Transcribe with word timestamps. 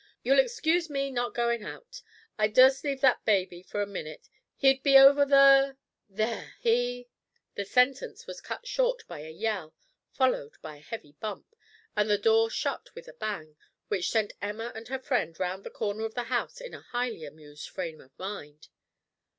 "You'll 0.23 0.39
excuse 0.39 0.89
me 0.89 1.11
not 1.11 1.35
goin' 1.35 1.61
hout. 1.61 2.01
I 2.35 2.47
dursn't 2.47 2.83
leave 2.85 3.01
that 3.01 3.23
baby 3.23 3.61
for 3.61 3.83
a 3.83 3.85
minute. 3.85 4.31
He'd 4.55 4.81
be 4.81 4.97
over 4.97 5.25
the 5.25 5.77
there 6.09 6.55
he" 6.59 7.07
The 7.53 7.65
sentence 7.65 8.25
was 8.25 8.41
cut 8.41 8.65
short 8.65 9.07
by 9.07 9.19
a 9.19 9.29
yell, 9.29 9.75
followed 10.11 10.57
by 10.63 10.77
a 10.77 10.81
heavy 10.81 11.11
bump, 11.19 11.55
and 11.95 12.09
the 12.09 12.17
door 12.17 12.49
shut 12.49 12.95
with 12.95 13.07
a 13.07 13.13
bang, 13.13 13.57
which 13.89 14.09
sent 14.09 14.33
Emma 14.41 14.71
and 14.73 14.87
her 14.87 14.97
friend 14.97 15.39
round 15.39 15.63
the 15.63 15.69
corner 15.69 16.03
of 16.03 16.15
the 16.15 16.23
house 16.33 16.59
in 16.59 16.73
a 16.73 16.81
highly 16.81 17.23
amused 17.23 17.69
frame 17.69 18.01
of 18.01 18.17
mind. 18.17 18.69